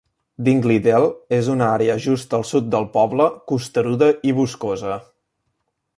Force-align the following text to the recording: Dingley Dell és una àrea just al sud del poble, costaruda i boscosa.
Dingley 0.45 0.79
Dell 0.87 1.05
és 1.39 1.49
una 1.55 1.67
àrea 1.73 1.97
just 2.07 2.33
al 2.37 2.47
sud 2.53 2.73
del 2.77 2.89
poble, 2.97 3.27
costaruda 3.53 4.11
i 4.31 4.35
boscosa. 4.39 4.97